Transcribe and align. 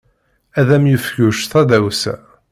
Ad 0.59 0.69
am-yefk 0.75 1.15
Yuc 1.21 1.39
tadawsa. 1.51 2.15